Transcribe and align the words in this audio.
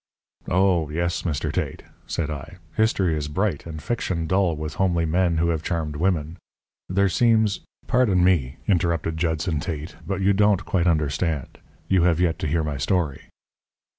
"Oh, 0.49 0.89
yes, 0.89 1.21
Mr. 1.21 1.53
Tate," 1.53 1.83
said 2.07 2.31
I. 2.31 2.57
"History 2.75 3.15
is 3.15 3.27
bright 3.27 3.67
and 3.67 3.79
fiction 3.79 4.25
dull 4.25 4.55
with 4.55 4.73
homely 4.81 5.05
men 5.05 5.37
who 5.37 5.49
have 5.49 5.61
charmed 5.61 5.95
women. 5.95 6.37
There 6.89 7.07
seems" 7.07 7.59
"Pardon 7.87 8.23
me," 8.23 8.57
interrupted 8.67 9.15
Judson 9.17 9.59
Tate, 9.59 9.97
"but 10.07 10.19
you 10.19 10.33
don't 10.33 10.65
quite 10.65 10.87
understand. 10.87 11.59
You 11.87 12.01
have 12.01 12.19
yet 12.19 12.39
to 12.39 12.47
hear 12.47 12.63
my 12.63 12.77
story. 12.77 13.29